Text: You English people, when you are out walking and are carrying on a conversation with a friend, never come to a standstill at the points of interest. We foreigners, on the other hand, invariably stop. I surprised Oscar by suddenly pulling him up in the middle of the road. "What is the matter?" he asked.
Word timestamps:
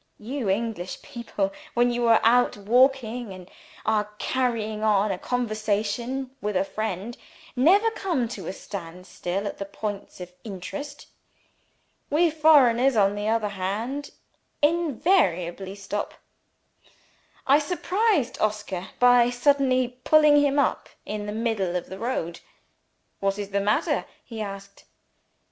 You 0.17 0.49
English 0.49 1.03
people, 1.03 1.53
when 1.75 1.91
you 1.91 2.07
are 2.07 2.19
out 2.23 2.57
walking 2.57 3.31
and 3.31 3.47
are 3.85 4.09
carrying 4.17 4.81
on 4.81 5.11
a 5.11 5.19
conversation 5.19 6.35
with 6.41 6.57
a 6.57 6.63
friend, 6.63 7.15
never 7.55 7.91
come 7.91 8.27
to 8.29 8.47
a 8.47 8.51
standstill 8.53 9.45
at 9.45 9.59
the 9.59 9.65
points 9.65 10.19
of 10.19 10.33
interest. 10.43 11.05
We 12.09 12.31
foreigners, 12.31 12.95
on 12.95 13.13
the 13.13 13.27
other 13.27 13.49
hand, 13.49 14.09
invariably 14.63 15.75
stop. 15.75 16.15
I 17.45 17.59
surprised 17.59 18.39
Oscar 18.41 18.87
by 18.99 19.29
suddenly 19.29 19.97
pulling 20.03 20.41
him 20.41 20.57
up 20.57 20.89
in 21.05 21.27
the 21.27 21.31
middle 21.31 21.75
of 21.75 21.89
the 21.89 21.99
road. 21.99 22.39
"What 23.19 23.37
is 23.37 23.49
the 23.49 23.61
matter?" 23.61 24.05
he 24.25 24.41
asked. 24.41 24.85